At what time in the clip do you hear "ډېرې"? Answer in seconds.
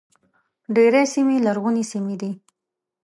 0.75-1.03